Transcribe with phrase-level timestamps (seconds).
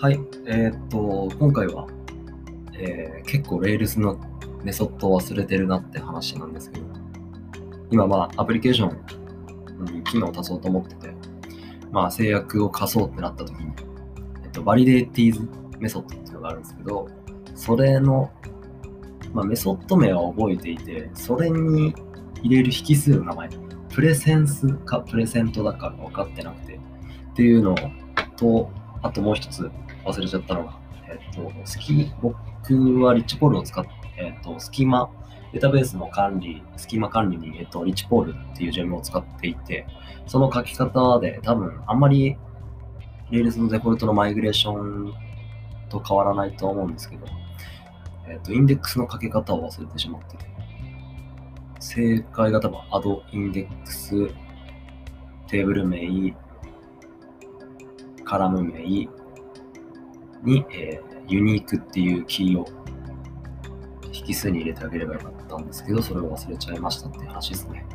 [0.00, 1.86] はい、えーっと、今回は、
[2.72, 4.18] えー結構 Rails の
[4.64, 6.86] メソッドを忘れてるなって話なんですけど、
[7.90, 11.12] 今まあアプリケーションに機能を足そうと思ってて、
[11.92, 13.72] まあ制約を課そうってなった時に、
[14.42, 15.46] えっと、 validates
[15.78, 17.06] メソッドっていうのがあるんですけど、
[17.54, 18.30] それの、
[19.34, 21.94] まあ、メソッド名は覚えていて、それに
[22.42, 23.50] 入れる引数の名前、
[23.90, 26.76] presence か present だか分かってなくて、
[27.32, 27.74] っていうの
[28.38, 28.72] と、
[29.02, 29.70] あともう一つ
[30.04, 30.78] 忘れちゃったのが、
[31.08, 32.36] えっと、スキ、僕
[33.02, 35.10] はリッチポールを使って、えっと、スキマ、
[35.52, 39.86] データベースの管理、スキマ管理に、えっと、リッチポールっていうジェムを使っていて、
[40.26, 42.36] その書き方で多分あんまり
[43.30, 45.12] Rails のデフォルトのマイグレーション
[45.88, 47.26] と変わらないと思うんですけど、
[48.28, 50.44] えっと、インデックスの書き方を忘れてしまってて、
[51.80, 54.28] 正解が多分 add インデックス、
[55.48, 56.00] テーブル名、
[58.30, 59.08] カラム名に、
[60.72, 62.66] えーユニークっていうキーを
[64.12, 67.86] 引数に入れてあげればよかったんですけど、それを忘れちゃいましたっていう話ですね。